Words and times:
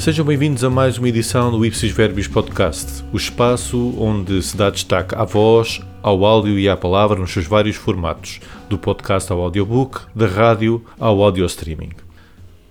Sejam 0.00 0.24
bem-vindos 0.24 0.64
a 0.64 0.70
mais 0.70 0.96
uma 0.96 1.10
edição 1.10 1.50
do 1.50 1.62
Ipsis 1.62 1.92
Verbis 1.92 2.26
Podcast, 2.26 3.04
o 3.12 3.18
espaço 3.18 3.94
onde 3.98 4.42
se 4.42 4.56
dá 4.56 4.70
destaque 4.70 5.14
à 5.14 5.24
voz, 5.24 5.82
ao 6.02 6.24
áudio 6.24 6.58
e 6.58 6.70
à 6.70 6.74
palavra 6.74 7.20
nos 7.20 7.30
seus 7.30 7.44
vários 7.44 7.76
formatos, 7.76 8.40
do 8.66 8.78
podcast 8.78 9.30
ao 9.30 9.42
audiobook, 9.42 10.00
da 10.14 10.26
rádio 10.26 10.82
ao 10.98 11.22
audio 11.22 11.44
streaming. 11.44 11.90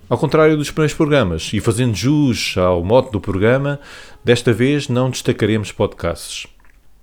Ao 0.08 0.18
contrário 0.18 0.56
dos 0.56 0.72
primeiros 0.72 0.96
programas, 0.96 1.52
e 1.52 1.60
fazendo 1.60 1.94
jus 1.94 2.56
ao 2.58 2.82
mote 2.82 3.12
do 3.12 3.20
programa, 3.20 3.78
desta 4.24 4.52
vez 4.52 4.88
não 4.88 5.08
destacaremos 5.08 5.70
podcasts. 5.70 6.48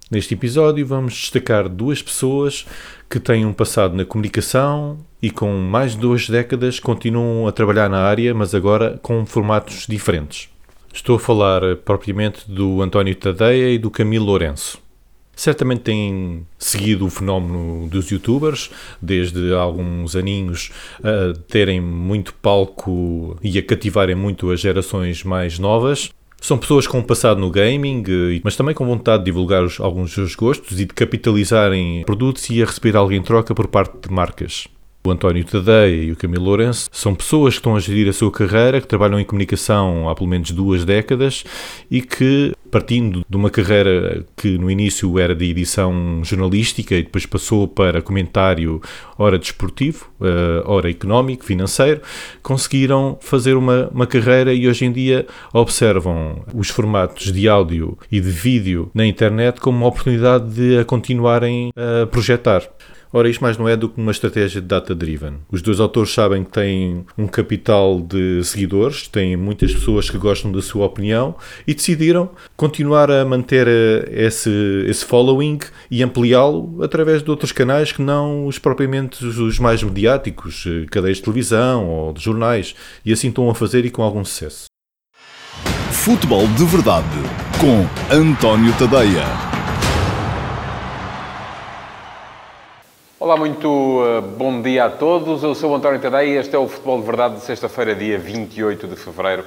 Neste 0.09 0.35
episódio 0.35 0.85
vamos 0.85 1.13
destacar 1.13 1.67
duas 1.67 2.01
pessoas 2.01 2.65
que 3.09 3.19
têm 3.19 3.45
um 3.45 3.51
passado 3.51 3.93
na 3.93 4.05
comunicação 4.05 4.97
e 5.21 5.29
com 5.29 5.51
mais 5.57 5.91
de 5.91 5.97
duas 5.97 6.29
décadas 6.29 6.79
continuam 6.79 7.45
a 7.45 7.51
trabalhar 7.51 7.89
na 7.89 7.99
área, 7.99 8.33
mas 8.33 8.55
agora 8.55 8.97
com 9.03 9.25
formatos 9.25 9.85
diferentes. 9.85 10.47
Estou 10.93 11.17
a 11.17 11.19
falar 11.19 11.75
propriamente 11.83 12.49
do 12.49 12.81
António 12.81 13.13
Tadeia 13.15 13.69
e 13.69 13.77
do 13.77 13.91
Camilo 13.91 14.25
Lourenço. 14.27 14.79
Certamente 15.35 15.81
têm 15.81 16.47
seguido 16.57 17.05
o 17.05 17.09
fenómeno 17.09 17.89
dos 17.89 18.09
youtubers, 18.09 18.71
desde 19.01 19.53
alguns 19.53 20.15
aninhos 20.15 20.71
a 21.03 21.37
terem 21.49 21.81
muito 21.81 22.33
palco 22.33 23.37
e 23.43 23.59
a 23.59 23.61
cativarem 23.61 24.15
muito 24.15 24.49
as 24.51 24.61
gerações 24.61 25.23
mais 25.23 25.59
novas. 25.59 26.09
São 26.39 26.57
pessoas 26.57 26.85
com 26.87 26.99
um 26.99 27.03
passado 27.03 27.39
no 27.39 27.49
gaming, 27.49 28.03
eh, 28.07 28.41
mas 28.43 28.55
também 28.55 28.75
com 28.75 28.85
vontade 28.85 29.23
de 29.23 29.25
divulgar 29.25 29.63
alguns 29.79 30.05
dos 30.05 30.13
seus 30.13 30.35
gostos 30.35 30.79
e 30.79 30.85
de 30.85 30.93
capitalizarem 30.93 32.03
produtos 32.05 32.49
e 32.49 32.61
a 32.61 32.65
receber 32.65 32.95
algo 32.95 33.11
em 33.11 33.21
troca 33.21 33.55
por 33.55 33.67
parte 33.67 34.07
de 34.07 34.13
marcas. 34.13 34.67
O 35.07 35.11
António 35.11 35.45
Tadeia 35.45 36.03
e 36.03 36.11
o 36.11 36.17
Camilo 36.17 36.43
Lourenço 36.43 36.89
são 36.91 37.15
pessoas 37.15 37.53
que 37.53 37.59
estão 37.59 37.77
a 37.77 37.79
gerir 37.79 38.09
a 38.09 38.13
sua 38.13 38.29
carreira, 38.29 38.81
que 38.81 38.87
trabalham 38.87 39.17
em 39.17 39.23
comunicação 39.23 40.09
há 40.09 40.13
pelo 40.13 40.27
menos 40.27 40.51
duas 40.51 40.83
décadas 40.83 41.45
e 41.89 42.01
que, 42.01 42.51
partindo 42.69 43.23
de 43.27 43.37
uma 43.37 43.49
carreira 43.49 44.25
que 44.35 44.57
no 44.57 44.69
início 44.69 45.17
era 45.17 45.33
de 45.33 45.45
edição 45.45 46.21
jornalística 46.25 46.93
e 46.93 47.03
depois 47.03 47.25
passou 47.25 47.69
para 47.69 48.01
comentário 48.01 48.81
ora 49.17 49.39
desportivo, 49.39 50.11
eh, 50.19 50.61
ora 50.65 50.89
económico, 50.89 51.45
financeiro, 51.45 52.01
conseguiram 52.43 53.17
fazer 53.21 53.55
uma, 53.55 53.87
uma 53.93 54.05
carreira 54.05 54.53
e 54.53 54.67
hoje 54.67 54.83
em 54.83 54.91
dia 54.91 55.25
observam 55.53 56.43
os 56.53 56.67
formatos 56.67 57.31
de 57.31 57.47
áudio 57.47 57.97
e 58.11 58.19
de 58.19 58.29
vídeo 58.29 58.91
na 58.93 59.05
internet 59.05 59.61
como 59.61 59.77
uma 59.77 59.87
oportunidade 59.87 60.53
de 60.53 60.79
a 60.79 60.83
continuarem 60.83 61.71
a 61.77 62.05
projetar. 62.07 62.69
Ora, 63.11 63.29
isto 63.29 63.41
mais 63.41 63.57
não 63.57 63.67
é 63.67 63.75
do 63.75 63.87
que 63.87 63.99
uma 63.99 64.11
estratégia 64.11 64.61
de 64.61 64.67
data-driven. 64.67 65.35
Os 65.49 65.61
dois 65.61 65.79
autores 65.79 66.13
sabem 66.13 66.43
que 66.43 66.51
têm 66.51 67.05
um 67.17 67.27
capital 67.27 68.01
de 68.01 68.43
seguidores, 68.43 69.07
têm 69.07 69.37
muitas 69.37 69.73
pessoas 69.73 70.09
que 70.09 70.17
gostam 70.17 70.51
da 70.51 70.61
sua 70.61 70.85
opinião 70.85 71.35
e 71.65 71.73
decidiram 71.73 72.29
continuar 72.55 73.09
a 73.09 73.23
manter 73.23 73.67
eh, 73.67 74.25
esse, 74.25 74.49
esse 74.87 75.05
following 75.05 75.59
e 75.89 76.03
ampliá-lo 76.03 76.83
através 76.83 77.23
de 77.23 77.29
outros 77.29 77.51
canais 77.51 77.91
que 77.91 78.01
não 78.01 78.45
os 78.45 78.59
propriamente 78.59 79.25
os 79.25 79.59
mais 79.59 79.81
mediáticos, 79.81 80.65
eh, 80.67 80.85
cadeias 80.91 81.17
de 81.17 81.23
televisão 81.23 81.87
ou 81.87 82.13
de 82.13 82.21
jornais, 82.21 82.75
e 83.05 83.13
assim 83.13 83.29
estão 83.29 83.49
a 83.49 83.55
fazer 83.55 83.85
e 83.85 83.89
com 83.89 84.03
algum 84.03 84.23
sucesso. 84.25 84.65
Futebol 85.91 86.47
de 86.47 86.65
Verdade 86.65 87.07
com 87.59 88.15
António 88.15 88.71
Tadeia. 88.77 89.46
Olá, 93.27 93.35
muito 93.35 93.67
uh, 93.67 94.21
bom 94.21 94.61
dia 94.61 94.85
a 94.85 94.89
todos. 94.89 95.43
Eu 95.43 95.53
sou 95.53 95.71
o 95.71 95.75
António 95.75 95.99
Tadei 95.99 96.29
e 96.29 96.37
este 96.37 96.55
é 96.55 96.57
o 96.57 96.65
Futebol 96.65 97.01
de 97.01 97.05
Verdade 97.05 97.35
de 97.35 97.41
sexta-feira, 97.41 97.93
dia 97.93 98.17
28 98.17 98.87
de 98.87 98.95
fevereiro 98.95 99.43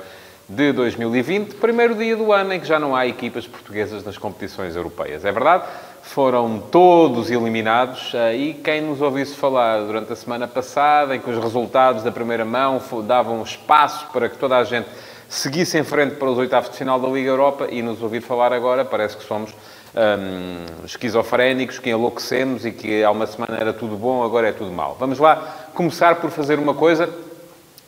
de 0.47 0.71
2020, 0.71 1.55
primeiro 1.55 1.95
dia 1.95 2.15
do 2.15 2.31
ano 2.31 2.53
em 2.53 2.61
que 2.61 2.67
já 2.67 2.79
não 2.79 2.95
há 2.95 3.07
equipas 3.07 3.47
portuguesas 3.47 4.05
nas 4.05 4.19
competições 4.19 4.77
europeias. 4.77 5.25
É 5.25 5.33
verdade, 5.33 5.65
foram 6.03 6.59
todos 6.59 7.31
eliminados 7.31 8.13
uh, 8.13 8.35
e 8.35 8.53
quem 8.53 8.83
nos 8.83 9.01
ouvisse 9.01 9.35
falar 9.35 9.81
durante 9.81 10.13
a 10.13 10.17
semana 10.17 10.47
passada, 10.47 11.17
em 11.17 11.19
que 11.19 11.31
os 11.31 11.43
resultados 11.43 12.03
da 12.03 12.13
primeira 12.13 12.45
mão 12.45 12.83
davam 13.07 13.43
espaço 13.43 14.09
para 14.13 14.29
que 14.29 14.37
toda 14.37 14.59
a 14.59 14.65
gente 14.65 14.91
seguisse 15.27 15.79
em 15.79 15.85
frente 15.85 16.17
para 16.17 16.29
os 16.29 16.37
oitavos 16.37 16.69
de 16.69 16.77
final 16.77 17.01
da 17.01 17.09
Liga 17.09 17.31
Europa 17.31 17.67
e 17.71 17.81
nos 17.81 18.03
ouvir 18.03 18.21
falar 18.21 18.53
agora, 18.53 18.85
parece 18.85 19.17
que 19.17 19.25
somos 19.25 19.55
um, 19.95 20.85
esquizofrénicos, 20.85 21.79
que 21.79 21.91
enlouquecemos 21.91 22.65
e 22.65 22.71
que 22.71 23.03
há 23.03 23.11
uma 23.11 23.27
semana 23.27 23.57
era 23.61 23.73
tudo 23.73 23.97
bom, 23.97 24.23
agora 24.23 24.49
é 24.49 24.53
tudo 24.53 24.71
mau. 24.71 24.97
Vamos 24.99 25.19
lá 25.19 25.69
começar 25.75 26.17
por 26.17 26.31
fazer 26.31 26.59
uma 26.59 26.75
coisa 26.75 27.09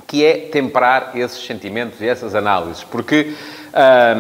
que 0.07 0.25
é 0.25 0.37
temperar 0.37 1.13
esses 1.15 1.45
sentimentos 1.47 2.01
e 2.01 2.09
essas 2.09 2.35
análises, 2.35 2.85
porque 2.85 3.35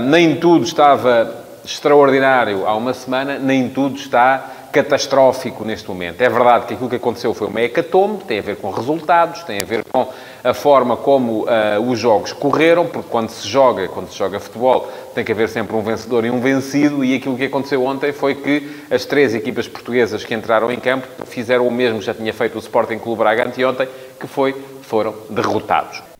nem 0.08 0.36
tudo 0.36 0.64
estava 0.64 1.44
extraordinário 1.64 2.66
há 2.66 2.74
uma 2.74 2.94
semana, 2.94 3.38
nem 3.38 3.68
tudo 3.68 3.96
está 3.96 4.50
catastrófico 4.72 5.64
neste 5.64 5.86
momento. 5.86 6.20
É 6.22 6.28
verdade 6.28 6.66
que 6.66 6.74
aquilo 6.74 6.88
que 6.88 6.96
aconteceu 6.96 7.34
foi 7.34 7.46
uma 7.46 7.60
hecatombe, 7.60 8.24
tem 8.24 8.38
a 8.38 8.42
ver 8.42 8.56
com 8.56 8.70
resultados, 8.70 9.44
tem 9.44 9.60
a 9.60 9.64
ver 9.64 9.84
com 9.84 10.08
a 10.42 10.54
forma 10.54 10.96
como 10.96 11.42
uh, 11.42 11.80
os 11.86 11.98
jogos 11.98 12.32
correram, 12.32 12.86
porque 12.86 13.08
quando 13.10 13.28
se 13.28 13.46
joga, 13.46 13.86
quando 13.88 14.08
se 14.08 14.18
joga 14.18 14.40
futebol, 14.40 14.90
tem 15.14 15.24
que 15.24 15.30
haver 15.30 15.48
sempre 15.48 15.76
um 15.76 15.82
vencedor 15.82 16.24
e 16.24 16.30
um 16.30 16.40
vencido, 16.40 17.04
e 17.04 17.14
aquilo 17.14 17.36
que 17.36 17.44
aconteceu 17.44 17.84
ontem 17.84 18.12
foi 18.12 18.34
que 18.34 18.84
as 18.90 19.04
três 19.04 19.34
equipas 19.34 19.68
portuguesas 19.68 20.24
que 20.24 20.34
entraram 20.34 20.72
em 20.72 20.80
campo 20.80 21.06
fizeram 21.26 21.68
o 21.68 21.70
mesmo 21.70 21.98
que 21.98 22.06
já 22.06 22.14
tinha 22.14 22.32
feito 22.32 22.56
o 22.56 22.58
Sporting 22.58 22.98
Clube 22.98 23.18
Braga 23.18 23.46
anteontem, 23.46 23.86
que 24.18 24.26
foi, 24.26 24.54
foram 24.82 25.14
derrotados. 25.28 26.11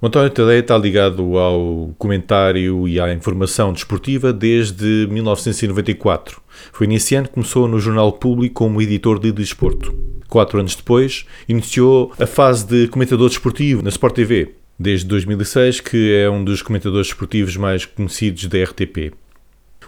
O 0.00 0.06
António 0.06 0.30
Tadeia 0.30 0.60
está 0.60 0.78
ligado 0.78 1.36
ao 1.36 1.92
comentário 1.98 2.86
e 2.86 3.00
à 3.00 3.12
informação 3.12 3.72
desportiva 3.72 4.32
desde 4.32 5.08
1994. 5.10 6.40
Foi 6.72 6.86
que 6.86 7.34
começou 7.34 7.66
no 7.66 7.80
Jornal 7.80 8.12
Público 8.12 8.54
como 8.54 8.80
editor 8.80 9.18
de 9.18 9.32
desporto. 9.32 9.92
Quatro 10.28 10.60
anos 10.60 10.76
depois, 10.76 11.26
iniciou 11.48 12.12
a 12.16 12.26
fase 12.26 12.64
de 12.64 12.86
comentador 12.86 13.28
desportivo 13.28 13.82
na 13.82 13.88
Sport 13.88 14.14
TV, 14.14 14.54
desde 14.78 15.04
2006, 15.06 15.80
que 15.80 16.14
é 16.14 16.30
um 16.30 16.44
dos 16.44 16.62
comentadores 16.62 17.08
desportivos 17.08 17.56
mais 17.56 17.84
conhecidos 17.84 18.46
da 18.46 18.62
RTP. 18.62 19.12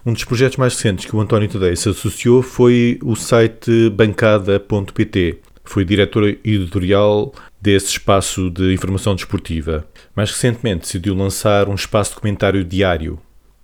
Um 0.04 0.12
dos 0.12 0.24
projetos 0.24 0.56
mais 0.56 0.74
recentes 0.74 1.04
que 1.04 1.14
o 1.14 1.20
António 1.20 1.48
Tadeia 1.48 1.76
se 1.76 1.88
associou 1.88 2.42
foi 2.42 2.98
o 3.04 3.14
site 3.14 3.88
bancada.pt. 3.90 5.38
Foi 5.64 5.84
diretor 5.84 6.24
editorial 6.44 7.32
desse 7.60 7.88
espaço 7.88 8.50
de 8.50 8.72
informação 8.72 9.14
desportiva. 9.14 9.86
Mais 10.16 10.30
recentemente 10.30 10.80
decidiu 10.80 11.14
lançar 11.14 11.68
um 11.68 11.74
espaço 11.74 12.14
de 12.14 12.20
comentário 12.20 12.64
diário. 12.64 13.18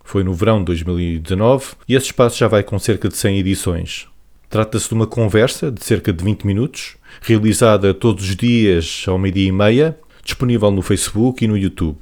Foi 0.04 0.22
no 0.22 0.34
verão 0.34 0.60
de 0.60 0.66
2019 0.66 1.74
e 1.88 1.94
esse 1.94 2.06
espaço 2.06 2.38
já 2.38 2.46
vai 2.46 2.62
com 2.62 2.78
cerca 2.78 3.08
de 3.08 3.16
100 3.16 3.38
edições. 3.38 4.08
Trata-se 4.48 4.88
de 4.88 4.94
uma 4.94 5.06
conversa 5.06 5.70
de 5.70 5.84
cerca 5.84 6.12
de 6.12 6.22
20 6.22 6.46
minutos, 6.46 6.96
realizada 7.20 7.92
todos 7.92 8.28
os 8.28 8.36
dias 8.36 9.04
ao 9.08 9.18
meio-dia 9.18 9.48
e 9.48 9.52
meia, 9.52 9.98
disponível 10.24 10.70
no 10.70 10.82
Facebook 10.82 11.44
e 11.44 11.48
no 11.48 11.58
YouTube. 11.58 11.98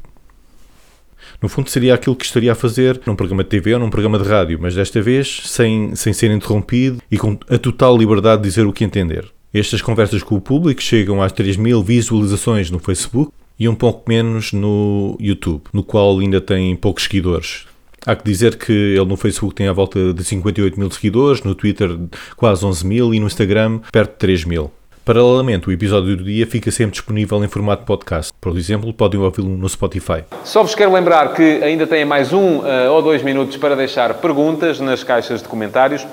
No 1.40 1.48
fundo, 1.48 1.70
seria 1.70 1.94
aquilo 1.94 2.16
que 2.16 2.24
estaria 2.24 2.52
a 2.52 2.54
fazer 2.54 3.00
num 3.06 3.16
programa 3.16 3.42
de 3.42 3.50
TV 3.50 3.74
ou 3.74 3.80
num 3.80 3.90
programa 3.90 4.18
de 4.18 4.28
rádio, 4.28 4.58
mas 4.60 4.74
desta 4.74 5.00
vez 5.00 5.42
sem, 5.44 5.94
sem 5.94 6.12
ser 6.12 6.30
interrompido 6.30 7.00
e 7.10 7.18
com 7.18 7.38
a 7.48 7.58
total 7.58 7.96
liberdade 7.96 8.42
de 8.42 8.48
dizer 8.48 8.66
o 8.66 8.72
que 8.72 8.84
entender. 8.84 9.33
Estas 9.54 9.80
conversas 9.80 10.20
com 10.20 10.34
o 10.34 10.40
público 10.40 10.82
chegam 10.82 11.22
às 11.22 11.30
3 11.30 11.56
mil 11.56 11.80
visualizações 11.80 12.72
no 12.72 12.80
Facebook 12.80 13.30
e 13.56 13.68
um 13.68 13.74
pouco 13.76 14.02
menos 14.08 14.52
no 14.52 15.16
YouTube, 15.20 15.62
no 15.72 15.84
qual 15.84 16.18
ainda 16.18 16.40
tem 16.40 16.74
poucos 16.74 17.04
seguidores. 17.04 17.64
Há 18.04 18.16
que 18.16 18.24
dizer 18.24 18.56
que 18.56 18.72
ele 18.72 19.04
no 19.04 19.16
Facebook 19.16 19.54
tem 19.54 19.68
à 19.68 19.72
volta 19.72 20.12
de 20.12 20.24
58 20.24 20.76
mil 20.76 20.90
seguidores, 20.90 21.44
no 21.44 21.54
Twitter 21.54 21.96
quase 22.36 22.66
11 22.66 22.84
mil 22.84 23.14
e 23.14 23.20
no 23.20 23.28
Instagram 23.28 23.78
perto 23.92 24.14
de 24.14 24.18
3 24.18 24.44
mil. 24.44 24.72
Paralelamente, 25.04 25.68
o 25.68 25.72
episódio 25.72 26.16
do 26.16 26.24
dia 26.24 26.48
fica 26.48 26.72
sempre 26.72 26.94
disponível 26.94 27.44
em 27.44 27.46
formato 27.46 27.84
podcast. 27.84 28.32
Por 28.40 28.58
exemplo, 28.58 28.92
podem 28.92 29.20
ouvi-lo 29.20 29.50
no 29.50 29.68
Spotify. 29.68 30.24
Só 30.42 30.64
vos 30.64 30.74
quero 30.74 30.92
lembrar 30.92 31.32
que 31.32 31.62
ainda 31.62 31.86
têm 31.86 32.04
mais 32.04 32.32
um 32.32 32.58
uh, 32.58 32.90
ou 32.90 33.00
dois 33.00 33.22
minutos 33.22 33.56
para 33.56 33.76
deixar 33.76 34.14
perguntas 34.14 34.80
nas 34.80 35.04
caixas 35.04 35.40
de 35.40 35.46
comentários. 35.46 36.04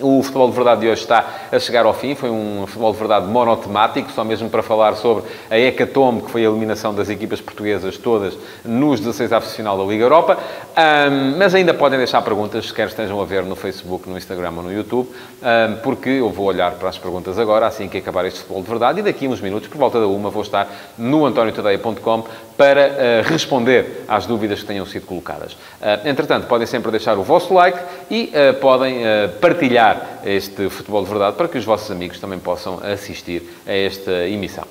O 0.00 0.22
Futebol 0.22 0.48
de 0.48 0.56
Verdade 0.56 0.80
de 0.80 0.88
hoje 0.88 1.02
está 1.02 1.24
a 1.52 1.58
chegar 1.58 1.84
ao 1.84 1.92
fim. 1.92 2.14
Foi 2.14 2.30
um 2.30 2.64
Futebol 2.66 2.92
de 2.92 2.98
Verdade 2.98 3.26
monotemático, 3.26 4.10
só 4.12 4.24
mesmo 4.24 4.48
para 4.48 4.62
falar 4.62 4.94
sobre 4.94 5.24
a 5.50 5.58
hecatombe, 5.58 6.22
que 6.22 6.30
foi 6.30 6.44
a 6.44 6.48
eliminação 6.48 6.94
das 6.94 7.08
equipas 7.08 7.40
portuguesas 7.40 7.98
todas 7.98 8.36
nos 8.64 9.00
16 9.00 9.32
avos 9.32 9.54
final 9.54 9.76
da 9.76 9.84
Liga 9.84 10.04
Europa. 10.04 10.38
Um, 10.70 11.36
mas 11.38 11.54
ainda 11.54 11.74
podem 11.74 11.98
deixar 11.98 12.22
perguntas, 12.22 12.72
quer 12.72 12.88
estejam 12.88 13.20
a 13.20 13.24
ver 13.24 13.42
no 13.42 13.56
Facebook, 13.56 14.08
no 14.08 14.16
Instagram 14.16 14.52
ou 14.56 14.62
no 14.62 14.72
YouTube, 14.72 15.08
um, 15.08 15.76
porque 15.82 16.08
eu 16.08 16.30
vou 16.30 16.46
olhar 16.46 16.72
para 16.72 16.88
as 16.88 16.98
perguntas 16.98 17.38
agora, 17.38 17.66
assim 17.66 17.88
que 17.88 17.98
acabar 17.98 18.24
este 18.24 18.40
Futebol 18.40 18.62
de 18.62 18.68
Verdade. 18.68 19.00
E 19.00 19.02
daqui 19.02 19.26
a 19.26 19.28
uns 19.28 19.40
minutos, 19.40 19.68
por 19.68 19.78
volta 19.78 20.00
da 20.00 20.06
uma, 20.06 20.30
vou 20.30 20.42
estar 20.42 20.68
no 20.96 21.26
antoniotadeia.com 21.26 22.24
para 22.56 22.88
uh, 22.88 22.92
responder 23.24 24.04
às 24.06 24.26
dúvidas 24.26 24.60
que 24.60 24.66
tenham 24.66 24.84
sido 24.84 25.06
colocadas. 25.06 25.52
Uh, 25.52 26.06
entretanto, 26.06 26.46
podem 26.46 26.66
sempre 26.66 26.90
deixar 26.90 27.16
o 27.18 27.22
vosso 27.22 27.54
like 27.54 27.78
e 28.10 28.32
uh, 28.34 28.54
podem 28.60 29.00
partilhar 29.40 29.89
este 30.24 30.68
Futebol 30.68 31.02
de 31.04 31.10
Verdade 31.10 31.36
para 31.36 31.48
que 31.48 31.58
os 31.58 31.64
vossos 31.64 31.90
amigos 31.90 32.18
também 32.18 32.38
possam 32.38 32.80
assistir 32.82 33.42
a 33.66 33.72
esta 33.72 34.28
emissão. 34.28 34.66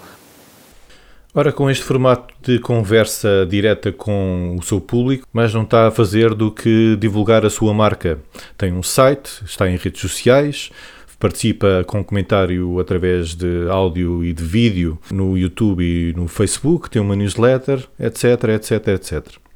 Ora, 1.33 1.51
com 1.51 1.69
este 1.69 1.83
formato 1.83 2.33
de 2.41 2.57
conversa 2.59 3.45
direta 3.47 3.91
com 3.91 4.55
o 4.59 4.63
seu 4.63 4.81
público, 4.81 5.27
mas 5.31 5.53
não 5.53 5.61
está 5.61 5.87
a 5.87 5.91
fazer 5.91 6.33
do 6.33 6.51
que 6.51 6.97
divulgar 6.99 7.45
a 7.45 7.51
sua 7.51 7.71
marca. 7.71 8.17
Tem 8.57 8.73
um 8.73 8.81
site, 8.81 9.43
está 9.45 9.69
em 9.69 9.77
redes 9.77 10.01
sociais, 10.01 10.71
participa 11.19 11.83
com 11.85 12.03
comentário 12.03 12.79
através 12.79 13.35
de 13.35 13.67
áudio 13.69 14.23
e 14.23 14.33
de 14.33 14.43
vídeo 14.43 14.97
no 15.11 15.37
YouTube 15.37 15.83
e 15.83 16.13
no 16.13 16.27
Facebook, 16.27 16.89
tem 16.89 17.01
uma 17.01 17.15
newsletter, 17.15 17.87
etc, 17.99 18.45
etc, 18.55 18.87
etc. 18.87 19.48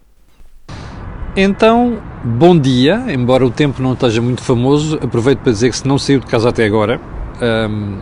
Então, 1.36 1.98
bom 2.24 2.56
dia, 2.56 3.06
embora 3.10 3.44
o 3.44 3.50
tempo 3.50 3.82
não 3.82 3.94
esteja 3.94 4.22
muito 4.22 4.44
famoso, 4.44 5.00
aproveito 5.02 5.40
para 5.40 5.52
dizer 5.52 5.72
que 5.72 5.78
se 5.78 5.88
não 5.88 5.98
saiu 5.98 6.20
de 6.20 6.28
casa 6.28 6.50
até 6.50 6.64
agora, 6.64 7.02
um, 7.42 7.98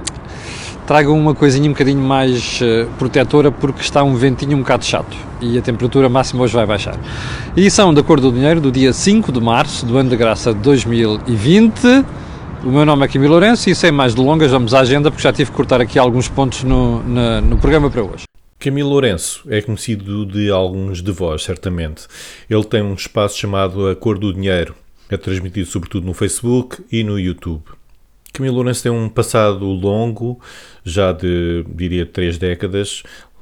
tragam 0.86 1.18
uma 1.18 1.34
coisinha 1.34 1.70
um 1.70 1.72
bocadinho 1.72 2.02
mais 2.02 2.60
uh, 2.60 2.90
protetora 3.00 3.50
porque 3.50 3.80
está 3.80 4.04
um 4.04 4.16
ventinho 4.16 4.58
um 4.58 4.60
bocado 4.60 4.84
chato 4.84 5.16
e 5.40 5.58
a 5.58 5.62
temperatura 5.62 6.10
máxima 6.10 6.44
hoje 6.44 6.54
vai 6.54 6.66
baixar. 6.66 6.98
Edição 7.56 7.94
da 7.94 8.04
Cor 8.04 8.20
do 8.20 8.34
Dinheiro 8.34 8.60
do 8.60 8.70
dia 8.70 8.92
5 8.92 9.32
de 9.32 9.40
março 9.40 9.86
do 9.86 9.98
ano 9.98 10.10
de 10.10 10.18
graça 10.18 10.54
de 10.54 10.60
2020. 10.60 12.06
O 12.66 12.70
meu 12.70 12.86
nome 12.86 13.06
é 13.06 13.08
Kimi 13.08 13.30
Lourenço 13.30 13.70
e 13.70 13.74
sem 13.74 13.94
mais 13.94 14.14
delongas 14.14 14.52
vamos 14.52 14.74
à 14.74 14.82
agenda 14.82 15.10
porque 15.10 15.24
já 15.24 15.32
tive 15.32 15.52
que 15.52 15.56
cortar 15.56 15.80
aqui 15.80 15.98
alguns 15.98 16.28
pontos 16.28 16.66
no, 16.66 17.02
no 17.02 17.58
programa 17.58 17.90
para 17.90 18.04
hoje. 18.04 18.31
Camilo 18.62 18.90
Lourenço 18.90 19.44
é 19.50 19.60
conhecido 19.60 20.24
de 20.24 20.52
alguns 20.52 21.02
de 21.02 21.12
vós, 21.12 21.42
certamente. 21.42 22.04
Ele 22.48 22.64
tem 22.64 22.84
um 22.84 22.94
espaço 22.94 23.36
chamado 23.36 23.88
A 23.88 23.96
Cor 23.96 24.20
do 24.20 24.32
Dinheiro, 24.32 24.76
é 25.10 25.18
transmitido 25.18 25.66
sobretudo 25.66 26.06
no 26.06 26.14
Facebook 26.14 26.78
e 26.92 27.04
no 27.04 27.20
YouTube. 27.20 27.64
Camilo 28.32 28.58
Lourenço 28.58 28.84
tem 28.84 28.92
um 28.92 29.10
passado 29.10 29.66
longo, 29.66 30.40
já 30.86 31.12
de, 31.12 31.66
diria, 31.74 32.06
três 32.06 32.38
décadas, 32.38 33.02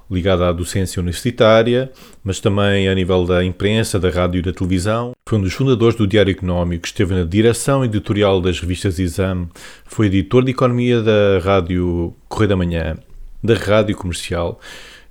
ligado 0.09 0.45
à 0.45 0.53
docência 0.53 1.01
universitária, 1.01 1.91
mas 2.23 2.39
também 2.39 2.87
a 2.87 2.95
nível 2.95 3.25
da 3.25 3.43
imprensa, 3.43 3.99
da 3.99 4.09
rádio 4.09 4.39
e 4.39 4.41
da 4.41 4.53
televisão. 4.53 5.11
Foi 5.27 5.37
um 5.37 5.41
dos 5.41 5.53
fundadores 5.53 5.97
do 5.97 6.07
Diário 6.07 6.31
Económico, 6.31 6.87
esteve 6.87 7.13
na 7.13 7.25
direção 7.25 7.83
editorial 7.83 8.39
das 8.39 8.61
revistas 8.61 8.97
Exame, 8.97 9.49
foi 9.83 10.05
editor 10.05 10.45
de 10.45 10.51
economia 10.51 11.01
da 11.01 11.39
rádio 11.43 12.15
Correio 12.29 12.49
da 12.49 12.55
Manhã, 12.55 12.97
da 13.43 13.55
rádio 13.55 13.97
comercial 13.97 14.61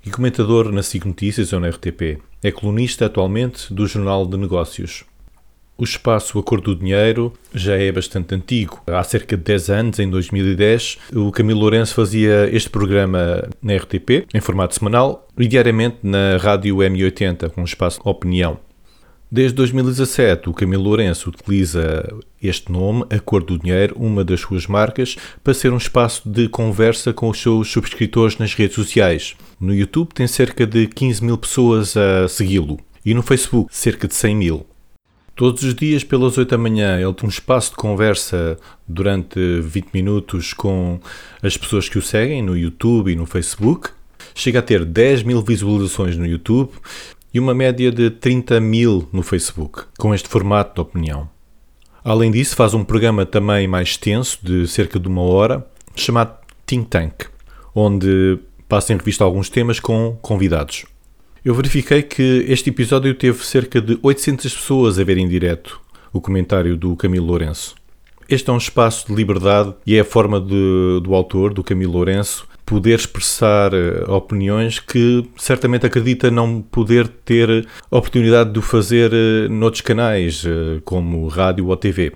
e 0.04 0.10
comentador 0.10 0.72
na 0.72 0.82
SIC 0.82 1.04
Notícias 1.04 1.52
ou 1.52 1.60
na 1.60 1.68
RTP. 1.68 2.18
É 2.42 2.50
colunista 2.50 3.06
atualmente 3.06 3.72
do 3.72 3.86
Jornal 3.86 4.26
de 4.26 4.36
Negócios. 4.36 5.04
O 5.76 5.84
espaço 5.84 6.38
A 6.38 6.42
Cor 6.42 6.60
do 6.60 6.74
Dinheiro 6.74 7.32
já 7.54 7.76
é 7.76 7.92
bastante 7.92 8.34
antigo. 8.34 8.82
Há 8.86 9.02
cerca 9.04 9.36
de 9.36 9.44
10 9.44 9.70
anos, 9.70 9.98
em 10.00 10.10
2010, 10.10 10.98
o 11.14 11.30
Camilo 11.30 11.60
Lourenço 11.60 11.94
fazia 11.94 12.48
este 12.52 12.68
programa 12.68 13.48
na 13.62 13.76
RTP, 13.76 14.26
em 14.34 14.40
formato 14.40 14.74
semanal, 14.74 15.28
e 15.38 15.46
diariamente 15.46 15.98
na 16.02 16.36
Rádio 16.36 16.78
M80, 16.78 17.50
com 17.50 17.62
espaço 17.62 18.00
opinião. 18.04 18.58
Desde 19.30 19.56
2017, 19.56 20.48
o 20.48 20.54
Camilo 20.54 20.84
Lourenço 20.84 21.28
utiliza 21.28 22.02
este 22.42 22.72
nome, 22.72 23.04
A 23.10 23.18
Cor 23.18 23.44
do 23.44 23.58
Dinheiro, 23.58 23.94
uma 23.98 24.24
das 24.24 24.40
suas 24.40 24.66
marcas, 24.66 25.16
para 25.44 25.52
ser 25.52 25.70
um 25.70 25.76
espaço 25.76 26.26
de 26.26 26.48
conversa 26.48 27.12
com 27.12 27.28
os 27.28 27.38
seus 27.38 27.70
subscritores 27.70 28.38
nas 28.38 28.54
redes 28.54 28.76
sociais. 28.76 29.36
No 29.60 29.74
YouTube 29.74 30.14
tem 30.14 30.26
cerca 30.26 30.66
de 30.66 30.86
15 30.86 31.22
mil 31.22 31.36
pessoas 31.36 31.94
a 31.94 32.26
segui-lo 32.26 32.80
e 33.04 33.12
no 33.12 33.22
Facebook 33.22 33.68
cerca 33.70 34.08
de 34.08 34.14
100 34.14 34.34
mil. 34.34 34.66
Todos 35.36 35.62
os 35.62 35.74
dias, 35.74 36.02
pelas 36.02 36.38
8 36.38 36.48
da 36.48 36.58
manhã, 36.58 36.98
ele 36.98 37.12
tem 37.12 37.26
um 37.26 37.28
espaço 37.28 37.72
de 37.72 37.76
conversa 37.76 38.56
durante 38.88 39.38
20 39.60 39.90
minutos 39.92 40.54
com 40.54 40.98
as 41.42 41.54
pessoas 41.54 41.86
que 41.86 41.98
o 41.98 42.02
seguem 42.02 42.42
no 42.42 42.56
YouTube 42.56 43.12
e 43.12 43.14
no 43.14 43.26
Facebook. 43.26 43.90
Chega 44.34 44.60
a 44.60 44.62
ter 44.62 44.84
10 44.84 45.22
mil 45.22 45.42
visualizações 45.42 46.16
no 46.16 46.26
YouTube 46.26 46.72
e 47.32 47.38
uma 47.38 47.54
média 47.54 47.90
de 47.90 48.10
30 48.10 48.60
mil 48.60 49.08
no 49.12 49.22
Facebook, 49.22 49.82
com 49.98 50.14
este 50.14 50.28
formato 50.28 50.74
de 50.74 50.80
opinião. 50.80 51.28
Além 52.02 52.30
disso, 52.30 52.56
faz 52.56 52.74
um 52.74 52.84
programa 52.84 53.26
também 53.26 53.66
mais 53.68 53.90
extenso, 53.90 54.38
de 54.42 54.66
cerca 54.66 54.98
de 54.98 55.08
uma 55.08 55.22
hora, 55.22 55.66
chamado 55.94 56.36
Think 56.64 56.88
Tank, 56.88 57.24
onde 57.74 58.38
passa 58.68 58.92
em 58.92 58.96
revista 58.96 59.24
alguns 59.24 59.48
temas 59.48 59.80
com 59.80 60.16
convidados. 60.22 60.86
Eu 61.44 61.54
verifiquei 61.54 62.02
que 62.02 62.44
este 62.48 62.70
episódio 62.70 63.14
teve 63.14 63.44
cerca 63.44 63.80
de 63.80 63.98
800 64.02 64.54
pessoas 64.54 64.98
a 64.98 65.04
ver 65.04 65.18
em 65.18 65.28
direto 65.28 65.80
o 66.12 66.20
comentário 66.20 66.76
do 66.76 66.96
Camilo 66.96 67.26
Lourenço. 67.26 67.74
Este 68.28 68.50
é 68.50 68.52
um 68.52 68.58
espaço 68.58 69.06
de 69.06 69.14
liberdade 69.14 69.74
e 69.86 69.96
é 69.96 70.00
a 70.00 70.04
forma 70.04 70.40
de, 70.40 71.00
do 71.02 71.14
autor, 71.14 71.54
do 71.54 71.64
Camilo 71.64 71.92
Lourenço, 71.92 72.46
poder 72.68 72.98
expressar 72.98 73.72
uh, 73.72 74.12
opiniões 74.12 74.78
que 74.78 75.26
certamente 75.38 75.86
acredita 75.86 76.30
não 76.30 76.60
poder 76.60 77.08
ter 77.08 77.66
oportunidade 77.90 78.52
de 78.52 78.58
o 78.58 78.62
fazer 78.62 79.10
uh, 79.10 79.50
noutros 79.50 79.80
canais, 79.80 80.44
uh, 80.44 80.78
como 80.84 81.26
rádio 81.28 81.66
ou 81.66 81.76
TV. 81.78 82.12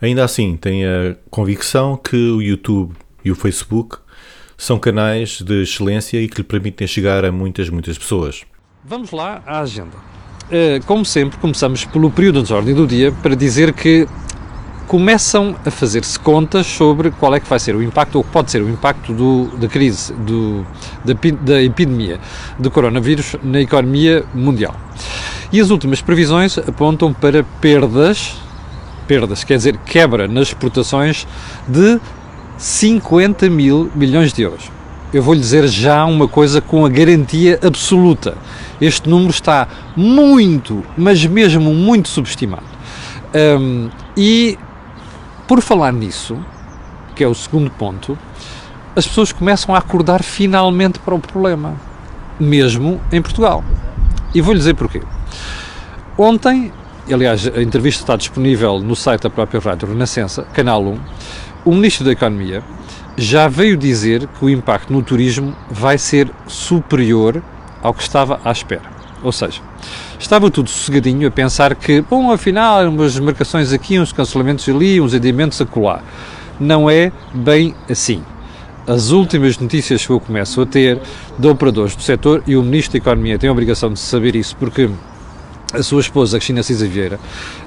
Ainda 0.00 0.22
assim, 0.22 0.56
tem 0.56 0.86
a 0.86 1.16
convicção 1.28 1.96
que 1.96 2.14
o 2.14 2.40
YouTube 2.40 2.94
e 3.24 3.32
o 3.32 3.34
Facebook 3.34 3.96
são 4.56 4.78
canais 4.78 5.40
de 5.40 5.62
excelência 5.62 6.22
e 6.22 6.28
que 6.28 6.36
lhe 6.36 6.44
permitem 6.44 6.86
chegar 6.86 7.24
a 7.24 7.32
muitas, 7.32 7.68
muitas 7.68 7.98
pessoas. 7.98 8.42
Vamos 8.84 9.10
lá 9.10 9.42
à 9.44 9.58
agenda. 9.58 9.96
Eh, 10.50 10.80
como 10.86 11.04
sempre, 11.04 11.36
começamos 11.38 11.84
pelo 11.84 12.10
período 12.10 12.42
de 12.44 12.52
ordem 12.54 12.74
do 12.74 12.86
dia 12.86 13.10
para 13.10 13.34
dizer 13.34 13.72
que 13.72 14.06
começam 14.88 15.54
a 15.66 15.70
fazer-se 15.70 16.18
contas 16.18 16.66
sobre 16.66 17.10
qual 17.10 17.34
é 17.34 17.38
que 17.38 17.48
vai 17.48 17.60
ser 17.60 17.76
o 17.76 17.82
impacto, 17.82 18.16
ou 18.16 18.24
pode 18.24 18.50
ser 18.50 18.62
o 18.62 18.68
impacto 18.70 19.12
do, 19.12 19.44
da 19.58 19.68
crise, 19.68 20.14
do, 20.14 20.66
da, 21.04 21.12
da 21.42 21.62
epidemia 21.62 22.18
do 22.58 22.70
coronavírus 22.70 23.36
na 23.44 23.60
economia 23.60 24.24
mundial. 24.34 24.74
E 25.52 25.60
as 25.60 25.68
últimas 25.68 26.00
previsões 26.00 26.56
apontam 26.56 27.12
para 27.12 27.44
perdas, 27.60 28.36
perdas, 29.06 29.44
quer 29.44 29.58
dizer, 29.58 29.76
quebra 29.76 30.26
nas 30.26 30.48
exportações 30.48 31.26
de 31.68 32.00
50 32.56 33.48
mil 33.50 33.90
milhões 33.94 34.32
de 34.32 34.42
euros. 34.42 34.70
Eu 35.12 35.22
vou 35.22 35.34
lhe 35.34 35.40
dizer 35.40 35.66
já 35.68 36.04
uma 36.06 36.28
coisa 36.28 36.60
com 36.60 36.84
a 36.84 36.88
garantia 36.88 37.58
absoluta. 37.62 38.36
Este 38.80 39.08
número 39.08 39.30
está 39.30 39.68
muito, 39.94 40.82
mas 40.96 41.24
mesmo 41.24 41.74
muito 41.74 42.08
subestimado. 42.08 42.64
Um, 43.34 43.90
e 44.16 44.58
por 45.48 45.62
falar 45.62 45.92
nisso, 45.92 46.38
que 47.16 47.24
é 47.24 47.26
o 47.26 47.34
segundo 47.34 47.70
ponto, 47.70 48.16
as 48.94 49.06
pessoas 49.06 49.32
começam 49.32 49.74
a 49.74 49.78
acordar 49.78 50.22
finalmente 50.22 50.98
para 51.00 51.14
o 51.14 51.18
problema, 51.18 51.74
mesmo 52.38 53.00
em 53.10 53.20
Portugal. 53.20 53.64
E 54.34 54.40
vou 54.40 54.52
lhe 54.52 54.58
dizer 54.58 54.74
porquê. 54.74 55.02
Ontem, 56.16 56.72
aliás, 57.10 57.46
a 57.48 57.62
entrevista 57.62 58.02
está 58.02 58.14
disponível 58.14 58.78
no 58.78 58.94
site 58.94 59.22
da 59.22 59.30
própria 59.30 59.60
Rádio 59.60 59.88
Renascença, 59.88 60.42
Canal 60.52 60.84
1 60.84 60.98
o 61.64 61.74
Ministro 61.74 62.04
da 62.04 62.12
Economia 62.12 62.62
já 63.16 63.48
veio 63.48 63.76
dizer 63.76 64.28
que 64.28 64.44
o 64.44 64.48
impacto 64.48 64.92
no 64.92 65.02
turismo 65.02 65.56
vai 65.68 65.98
ser 65.98 66.30
superior 66.46 67.42
ao 67.82 67.92
que 67.92 68.02
estava 68.02 68.40
à 68.44 68.52
espera. 68.52 68.97
Ou 69.22 69.32
seja, 69.32 69.60
estava 70.18 70.50
tudo 70.50 70.70
sossegadinho 70.70 71.28
a 71.28 71.30
pensar 71.30 71.74
que, 71.74 72.00
bom, 72.02 72.30
afinal, 72.30 72.88
umas 72.88 73.18
marcações 73.18 73.72
aqui, 73.72 73.98
uns 73.98 74.12
cancelamentos 74.12 74.68
ali, 74.68 75.00
uns 75.00 75.14
adiamentos 75.14 75.60
a 75.60 75.66
colar. 75.66 76.02
Não 76.58 76.88
é 76.88 77.12
bem 77.34 77.74
assim. 77.90 78.22
As 78.86 79.10
últimas 79.10 79.58
notícias 79.58 80.06
que 80.06 80.10
eu 80.10 80.20
começo 80.20 80.60
a 80.60 80.66
ter 80.66 81.00
de 81.38 81.48
operadores 81.48 81.94
do 81.94 82.02
setor, 82.02 82.42
e 82.46 82.56
o 82.56 82.62
Ministro 82.62 82.92
da 82.92 82.98
Economia 82.98 83.38
tem 83.38 83.48
a 83.48 83.52
obrigação 83.52 83.92
de 83.92 83.98
saber 83.98 84.34
isso, 84.34 84.56
porque 84.56 84.88
a 85.74 85.82
sua 85.82 86.00
esposa, 86.00 86.38
Cristina 86.38 86.62
Cisa 86.62 86.86
Vieira, 86.86 87.20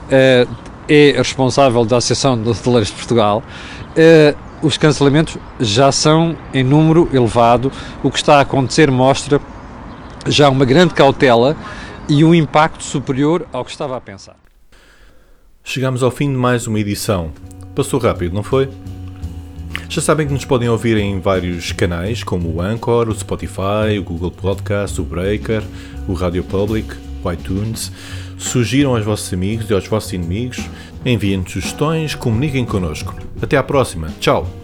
eh, 0.09 0.47
é 0.89 1.13
responsável 1.15 1.85
da 1.85 1.97
Associação 1.97 2.41
de 2.41 2.49
Hoteleiros 2.49 2.89
de 2.89 2.95
Portugal 2.95 3.43
uh, 3.91 4.51
os 4.61 4.77
cancelamentos 4.77 5.37
já 5.59 5.91
são 5.91 6.35
em 6.53 6.63
número 6.63 7.09
elevado. 7.13 7.71
O 8.03 8.11
que 8.11 8.17
está 8.17 8.37
a 8.37 8.41
acontecer 8.41 8.91
mostra 8.91 9.41
já 10.27 10.49
uma 10.49 10.65
grande 10.65 10.93
cautela 10.93 11.55
e 12.07 12.23
um 12.23 12.33
impacto 12.33 12.83
superior 12.83 13.47
ao 13.51 13.63
que 13.63 13.71
estava 13.71 13.95
a 13.95 14.01
pensar. 14.01 14.35
Chegamos 15.63 16.03
ao 16.03 16.11
fim 16.11 16.31
de 16.31 16.37
mais 16.37 16.67
uma 16.67 16.79
edição. 16.79 17.31
Passou 17.75 17.99
rápido, 17.99 18.33
não 18.33 18.43
foi? 18.43 18.69
Já 19.87 20.01
sabem 20.01 20.25
que 20.25 20.33
nos 20.33 20.45
podem 20.45 20.69
ouvir 20.69 20.97
em 20.97 21.19
vários 21.19 21.71
canais, 21.71 22.23
como 22.23 22.49
o 22.49 22.61
Anchor, 22.61 23.09
o 23.09 23.13
Spotify, 23.13 23.99
o 23.99 24.03
Google 24.03 24.31
Podcast, 24.31 24.99
o 24.99 25.03
Breaker, 25.03 25.61
o 26.07 26.13
Radio 26.13 26.43
Public, 26.43 26.95
o 27.23 27.31
iTunes. 27.31 27.91
Sugiram 28.37 28.95
aos 28.95 29.05
vossos 29.05 29.31
amigos 29.33 29.69
e 29.69 29.73
aos 29.73 29.87
vossos 29.87 30.13
inimigos, 30.13 30.59
enviem-nos 31.05 31.51
sugestões, 31.51 32.15
comuniquem 32.15 32.65
connosco. 32.65 33.15
Até 33.41 33.57
à 33.57 33.63
próxima. 33.63 34.07
Tchau! 34.19 34.60